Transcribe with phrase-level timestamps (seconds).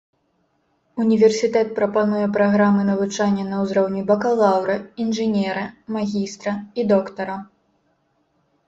[1.03, 5.63] Універсітэт прапануе праграмы навучання на ўзроўні бакалаўра, інжынера,
[5.99, 7.35] магістра і доктара.